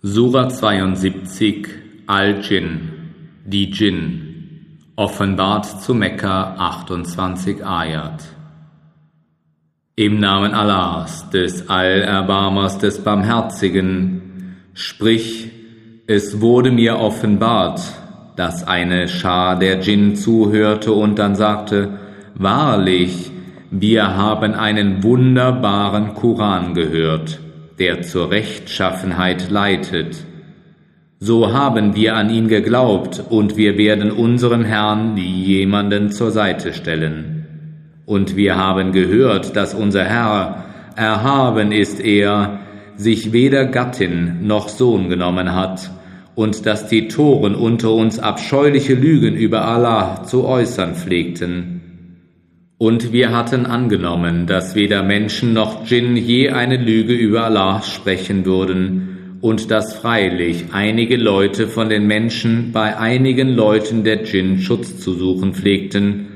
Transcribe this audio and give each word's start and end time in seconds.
Sura 0.00 0.48
72 0.48 1.66
Al-Jinn 2.06 2.88
Die 3.44 3.68
Djinn 3.68 4.78
Offenbart 4.94 5.82
zu 5.82 5.92
Mekka 5.92 6.54
28 6.56 7.66
Ayat. 7.66 8.22
Im 9.96 10.20
Namen 10.20 10.54
Allahs, 10.54 11.28
des 11.30 11.68
Allerbarmers, 11.68 12.78
des 12.78 13.02
Barmherzigen, 13.02 14.54
sprich, 14.72 15.50
es 16.06 16.40
wurde 16.40 16.70
mir 16.70 17.00
offenbart, 17.00 17.80
dass 18.36 18.68
eine 18.68 19.08
Schar 19.08 19.58
der 19.58 19.78
Djinn 19.80 20.14
zuhörte 20.14 20.92
und 20.92 21.18
dann 21.18 21.34
sagte, 21.34 21.98
Wahrlich, 22.36 23.32
wir 23.72 24.16
haben 24.16 24.54
einen 24.54 25.02
wunderbaren 25.02 26.14
Koran 26.14 26.74
gehört 26.74 27.40
der 27.78 28.02
zur 28.02 28.30
Rechtschaffenheit 28.30 29.50
leitet. 29.50 30.24
So 31.20 31.52
haben 31.52 31.96
wir 31.96 32.16
an 32.16 32.30
ihn 32.30 32.48
geglaubt, 32.48 33.22
und 33.28 33.56
wir 33.56 33.76
werden 33.76 34.10
unserem 34.10 34.64
Herrn 34.64 35.14
nie 35.14 35.42
jemanden 35.42 36.10
zur 36.10 36.30
Seite 36.30 36.72
stellen. 36.72 37.46
Und 38.06 38.36
wir 38.36 38.56
haben 38.56 38.92
gehört, 38.92 39.56
dass 39.56 39.74
unser 39.74 40.04
Herr, 40.04 40.64
erhaben 40.96 41.72
ist 41.72 42.00
er, 42.00 42.60
sich 42.96 43.32
weder 43.32 43.66
Gattin 43.66 44.46
noch 44.46 44.68
Sohn 44.68 45.08
genommen 45.08 45.54
hat, 45.54 45.90
und 46.34 46.66
dass 46.66 46.86
die 46.86 47.08
Toren 47.08 47.56
unter 47.56 47.92
uns 47.92 48.20
abscheuliche 48.20 48.94
Lügen 48.94 49.34
über 49.34 49.64
Allah 49.66 50.22
zu 50.22 50.44
äußern 50.44 50.94
pflegten. 50.94 51.77
Und 52.78 53.12
wir 53.12 53.36
hatten 53.36 53.66
angenommen, 53.66 54.46
dass 54.46 54.76
weder 54.76 55.02
Menschen 55.02 55.52
noch 55.52 55.84
Djinn 55.84 56.16
je 56.16 56.50
eine 56.50 56.76
Lüge 56.76 57.12
über 57.12 57.44
Allah 57.44 57.82
sprechen 57.82 58.46
würden, 58.46 59.16
und 59.40 59.70
dass 59.70 59.94
freilich 59.94 60.66
einige 60.72 61.16
Leute 61.16 61.68
von 61.68 61.88
den 61.88 62.06
Menschen 62.06 62.72
bei 62.72 62.96
einigen 62.96 63.50
Leuten 63.50 64.02
der 64.02 64.16
Djinn 64.16 64.58
Schutz 64.58 64.98
zu 64.98 65.12
suchen 65.14 65.54
pflegten, 65.54 66.26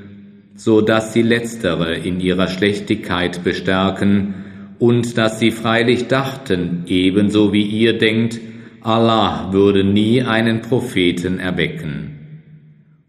so 0.55 0.81
dass 0.81 1.12
sie 1.12 1.23
letztere 1.23 1.95
in 1.97 2.21
ihrer 2.21 2.49
Schlechtigkeit 2.49 3.43
bestärken, 3.45 4.34
und 4.79 5.17
dass 5.17 5.39
sie 5.39 5.53
freilich 5.53 6.09
dachten, 6.09 6.83
ebenso 6.87 7.53
wie 7.53 7.62
ihr 7.62 7.99
denkt, 7.99 8.41
Allah 8.81 9.53
würde 9.53 9.84
nie 9.84 10.23
einen 10.23 10.61
Propheten 10.61 11.39
erwecken. 11.39 12.19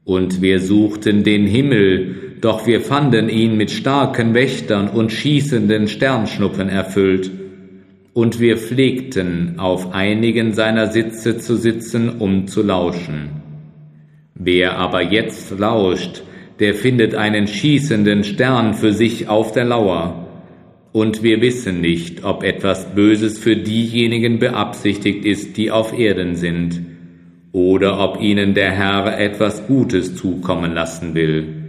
Und 0.04 0.42
wir 0.42 0.60
suchten 0.60 1.24
den 1.24 1.48
Himmel, 1.48 2.23
doch 2.44 2.68
wir 2.68 2.82
fanden 2.82 3.30
ihn 3.30 3.56
mit 3.56 3.72
starken 3.72 4.34
Wächtern 4.34 4.90
und 4.90 5.14
schießenden 5.14 5.88
Sternschnuppen 5.88 6.68
erfüllt, 6.68 7.32
und 8.12 8.42
wir 8.42 8.58
pflegten, 8.58 9.60
auf 9.60 9.94
einigen 9.94 10.52
seiner 10.52 10.88
Sitze 10.88 11.38
zu 11.38 11.56
sitzen, 11.56 12.10
um 12.20 12.48
zu 12.48 12.62
lauschen. 12.62 13.30
Wer 14.36 14.78
aber 14.78 15.02
jetzt 15.02 15.58
lauscht, 15.58 16.22
der 16.60 16.76
findet 16.76 17.16
einen 17.16 17.48
schießenden 17.48 18.26
Stern 18.26 18.74
für 18.74 18.92
sich 18.92 19.30
auf 19.30 19.54
der 19.54 19.64
Lauer, 19.64 20.28
und 20.92 21.24
wir 21.24 21.40
wissen 21.42 21.80
nicht, 21.80 22.26
ob 22.26 22.44
etwas 22.44 22.94
Böses 22.94 23.40
für 23.40 23.56
diejenigen 23.56 24.40
beabsichtigt 24.40 25.24
ist, 25.24 25.56
die 25.56 25.72
auf 25.72 25.98
Erden 25.98 26.36
sind, 26.36 26.82
oder 27.54 28.02
ob 28.02 28.22
ihnen 28.22 28.54
der 28.54 28.72
Herr 28.72 29.18
etwas 29.18 29.66
Gutes 29.66 30.18
zukommen 30.18 30.74
lassen 30.74 31.16
will. 31.16 31.63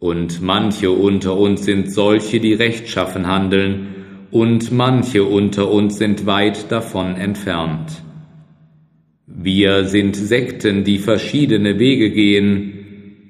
Und 0.00 0.40
manche 0.40 0.90
unter 0.90 1.36
uns 1.36 1.64
sind 1.64 1.92
solche, 1.92 2.38
die 2.40 2.54
rechtschaffen 2.54 3.26
handeln, 3.26 3.94
und 4.30 4.70
manche 4.72 5.24
unter 5.24 5.70
uns 5.70 5.98
sind 5.98 6.26
weit 6.26 6.70
davon 6.70 7.16
entfernt. 7.16 8.02
Wir 9.26 9.84
sind 9.84 10.16
Sekten, 10.16 10.84
die 10.84 10.98
verschiedene 10.98 11.78
Wege 11.78 12.10
gehen, 12.10 12.74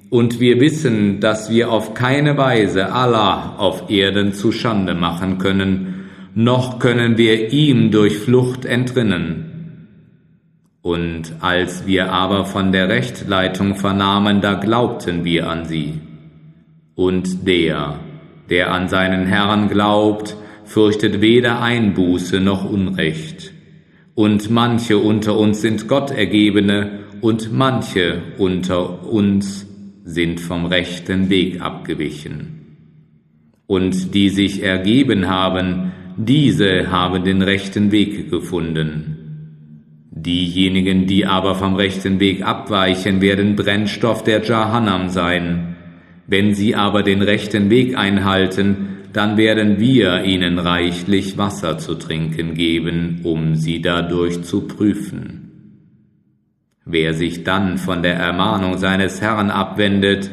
und 0.09 0.39
wir 0.39 0.59
wissen, 0.59 1.19
dass 1.19 1.51
wir 1.51 1.71
auf 1.71 1.93
keine 1.93 2.37
Weise 2.37 2.91
Allah 2.91 3.55
auf 3.57 3.89
Erden 3.89 4.33
zu 4.33 4.51
Schande 4.51 4.95
machen 4.95 5.37
können, 5.37 6.09
noch 6.35 6.79
können 6.79 7.17
wir 7.17 7.51
ihm 7.51 7.91
durch 7.91 8.17
Flucht 8.17 8.65
entrinnen. 8.65 9.87
Und 10.81 11.33
als 11.41 11.85
wir 11.85 12.11
aber 12.11 12.45
von 12.45 12.71
der 12.71 12.89
Rechtleitung 12.89 13.75
vernahmen, 13.75 14.41
da 14.41 14.55
glaubten 14.55 15.23
wir 15.23 15.49
an 15.49 15.65
sie. 15.65 15.99
Und 16.99 17.47
der, 17.47 17.97
der 18.49 18.73
an 18.73 18.89
seinen 18.89 19.25
Herrn 19.25 19.69
glaubt, 19.69 20.35
fürchtet 20.65 21.21
weder 21.21 21.61
Einbuße 21.61 22.41
noch 22.41 22.69
Unrecht. 22.69 23.53
Und 24.15 24.49
manche 24.49 24.97
unter 24.97 25.37
uns 25.37 25.61
sind 25.61 25.87
Gottergebene, 25.87 26.99
und 27.21 27.53
manche 27.53 28.21
unter 28.37 29.09
uns 29.09 29.65
sind 30.03 30.41
vom 30.41 30.65
rechten 30.65 31.29
Weg 31.29 31.61
abgewichen. 31.61 32.75
Und 33.65 34.13
die 34.13 34.27
sich 34.27 34.61
ergeben 34.61 35.29
haben, 35.29 35.93
diese 36.17 36.91
haben 36.91 37.23
den 37.23 37.41
rechten 37.41 37.93
Weg 37.93 38.29
gefunden. 38.29 39.15
Diejenigen, 40.11 41.07
die 41.07 41.25
aber 41.25 41.55
vom 41.55 41.75
rechten 41.75 42.19
Weg 42.19 42.45
abweichen, 42.45 43.21
werden 43.21 43.55
Brennstoff 43.55 44.25
der 44.25 44.43
Jahannam 44.43 45.07
sein, 45.07 45.77
wenn 46.29 46.53
sie 46.53 46.75
aber 46.75 47.01
den 47.01 47.23
rechten 47.23 47.71
Weg 47.71 47.97
einhalten, 47.97 48.97
dann 49.13 49.35
werden 49.35 49.79
wir 49.79 50.23
ihnen 50.23 50.59
reichlich 50.59 51.39
Wasser 51.39 51.79
zu 51.79 51.95
trinken 51.95 52.53
geben, 52.53 53.21
um 53.23 53.55
sie 53.55 53.81
dadurch 53.81 54.43
zu 54.43 54.67
prüfen. 54.67 55.95
Wer 56.85 57.15
sich 57.15 57.43
dann 57.43 57.79
von 57.79 58.03
der 58.03 58.15
Ermahnung 58.15 58.77
seines 58.77 59.21
Herrn 59.21 59.49
abwendet, 59.49 60.29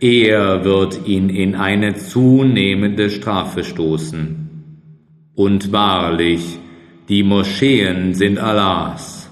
er 0.00 0.64
wird 0.64 1.06
ihn 1.06 1.28
in 1.28 1.54
eine 1.54 1.94
zunehmende 1.94 3.10
Strafe 3.10 3.62
stoßen. 3.62 4.48
Und 5.34 5.70
wahrlich, 5.70 6.58
die 7.10 7.22
Moscheen 7.22 8.14
sind 8.14 8.38
Allahs. 8.38 9.30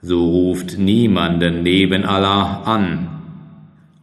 So 0.00 0.30
ruft 0.30 0.78
niemanden 0.78 1.64
neben 1.64 2.04
Allah 2.04 2.62
an 2.62 3.13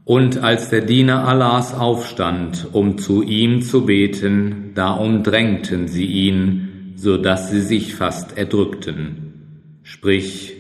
und 0.04 0.40
als 0.40 0.70
der 0.70 0.82
Diener 0.82 1.28
Allahs 1.28 1.74
aufstand, 1.74 2.68
um 2.72 2.98
zu 2.98 3.22
ihm 3.22 3.62
zu 3.62 3.86
beten, 3.86 4.72
da 4.74 4.94
umdrängten 4.94 5.88
sie 5.88 6.06
ihn, 6.06 6.94
so 6.96 7.18
dass 7.18 7.52
sie 7.52 7.62
sich 7.62 7.96
fast 7.96 8.38
erdrückten. 8.38 9.80
Sprich, 9.84 10.54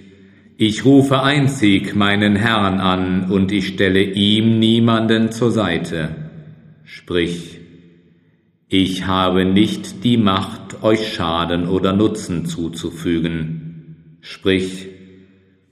ich 0.58 0.86
rufe 0.86 1.24
einzig 1.24 1.96
meinen 1.96 2.36
Herrn 2.36 2.80
an 2.80 3.32
und 3.32 3.52
ich 3.52 3.70
stelle 3.70 4.04
ihm 4.04 4.60
niemanden 4.60 5.32
zur 5.32 5.52
Seite. 5.52 6.10
Sprich, 6.84 7.60
ich 8.68 9.08
habe 9.08 9.44
nicht 9.44 10.04
die 10.04 10.18
Macht, 10.18 10.84
euch 10.84 11.14
Schaden 11.14 11.68
oder 11.68 11.94
Nutzen 11.94 12.46
zuzufügen. 12.46 14.18
Sprich, 14.22 14.88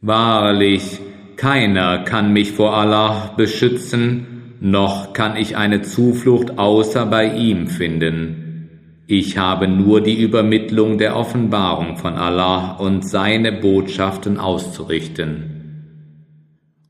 wahrlich, 0.01 0.99
keiner 1.39 1.99
kann 1.99 2.33
mich 2.33 2.51
vor 2.51 2.75
Allah 2.75 3.33
beschützen, 3.37 4.57
noch 4.59 5.13
kann 5.13 5.37
ich 5.37 5.55
eine 5.55 5.81
Zuflucht 5.81 6.59
außer 6.59 7.05
bei 7.05 7.33
ihm 7.33 7.67
finden. 7.67 9.05
Ich 9.07 9.37
habe 9.37 9.69
nur 9.69 10.01
die 10.01 10.21
Übermittlung 10.21 10.97
der 10.97 11.15
Offenbarung 11.15 11.95
von 11.95 12.15
Allah 12.15 12.73
und 12.73 13.09
seine 13.09 13.53
Botschaften 13.53 14.37
auszurichten. 14.37 15.59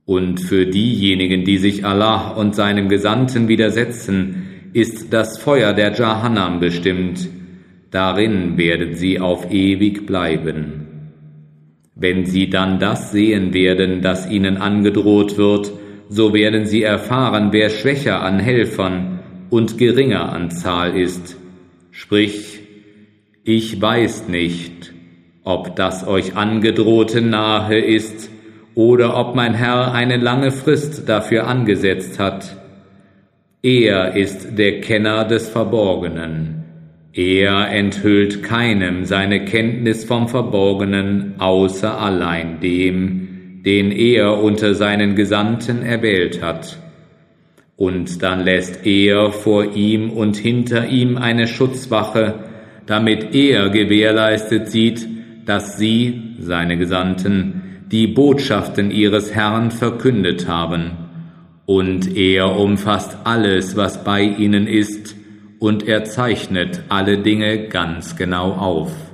Und 0.06 0.40
für 0.40 0.66
diejenigen, 0.66 1.46
die 1.46 1.60
sich 1.60 1.86
Allah 1.86 2.32
und 2.32 2.56
seinem 2.56 2.90
Gesandten 2.90 3.50
widersetzen, 3.50 4.48
ist 4.74 5.14
das 5.14 5.38
Feuer 5.38 5.74
der 5.74 5.94
Jahannam 5.94 6.60
bestimmt, 6.60 7.30
darin 7.92 8.58
werden 8.58 8.96
sie 8.96 9.20
auf 9.20 9.52
ewig 9.52 10.08
bleiben. 10.08 10.79
Wenn 12.00 12.26
sie 12.26 12.50
dann 12.50 12.80
das 12.80 13.12
sehen 13.12 13.54
werden, 13.54 14.02
das 14.02 14.30
ihnen 14.30 14.58
angedroht 14.58 15.38
wird, 15.38 15.72
so 16.08 16.34
werden 16.34 16.66
sie 16.66 16.82
erfahren, 16.82 17.50
wer 17.52 17.70
schwächer 17.70 18.22
an 18.22 18.40
Helfern 18.40 19.20
und 19.50 19.78
geringer 19.78 20.32
an 20.32 20.50
Zahl 20.50 20.98
ist. 20.98 21.38
Sprich, 21.92 22.62
ich 23.44 23.82
weiß 23.82 24.30
nicht, 24.30 24.94
ob 25.44 25.76
das 25.76 26.08
euch 26.08 26.38
angedrohte 26.38 27.22
nahe 27.22 27.80
ist 27.80 28.30
oder 28.76 29.18
ob 29.18 29.36
mein 29.36 29.54
Herr 29.54 29.94
eine 29.94 30.18
lange 30.18 30.52
Frist 30.52 31.10
dafür 31.10 31.48
angesetzt 31.48 32.18
hat. 32.18 32.56
Er 33.62 34.16
ist 34.16 34.58
der 34.58 34.80
Kenner 34.80 35.26
des 35.26 35.50
Verborgenen. 35.50 36.59
Er 37.20 37.70
enthüllt 37.70 38.44
keinem 38.44 39.04
seine 39.04 39.44
Kenntnis 39.44 40.06
vom 40.06 40.30
Verborgenen 40.30 41.34
außer 41.38 42.00
allein 42.00 42.62
dem, 42.62 43.62
den 43.66 43.92
er 43.92 44.42
unter 44.42 44.74
seinen 44.74 45.18
Gesandten 45.18 45.82
erwählt 45.82 46.42
hat. 46.42 46.80
Und 47.76 48.24
dann 48.24 48.46
lässt 48.46 48.86
er 48.86 49.34
vor 49.34 49.76
ihm 49.76 50.12
und 50.12 50.38
hinter 50.38 50.88
ihm 50.88 51.18
eine 51.18 51.48
Schutzwache, 51.48 52.36
damit 52.86 53.36
er 53.36 53.68
gewährleistet 53.68 54.70
sieht, 54.70 55.06
dass 55.46 55.78
sie, 55.78 56.22
seine 56.40 56.78
Gesandten, 56.78 57.82
die 57.92 58.08
Botschaften 58.08 58.92
ihres 58.92 59.36
Herrn 59.36 59.72
verkündet 59.72 60.48
haben, 60.48 60.92
und 61.66 62.16
er 62.16 62.58
umfasst 62.58 63.18
alles, 63.26 63.76
was 63.76 64.06
bei 64.06 64.22
ihnen 64.22 64.68
ist, 64.68 65.19
und 65.60 65.88
er 65.88 66.06
zeichnet 66.06 66.84
alle 66.90 67.20
Dinge 67.20 67.68
ganz 67.68 68.16
genau 68.16 68.54
auf. 68.54 69.09